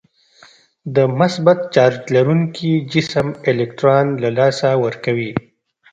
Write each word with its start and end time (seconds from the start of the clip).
د 0.95 0.97
مثبت 1.19 1.59
چارج 1.75 1.99
لرونکی 2.15 2.73
جسم 2.91 3.27
الکترون 3.49 4.05
له 4.23 4.29
لاسه 4.37 4.69
ورکوي. 4.83 5.31